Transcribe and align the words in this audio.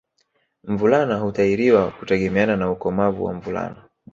Wavulana 0.63 1.15
hutahiriwa 1.17 1.91
kutegemeana 1.91 2.55
na 2.57 2.71
ukomavu 2.71 3.25
wa 3.25 3.33
mvulana 3.33 3.83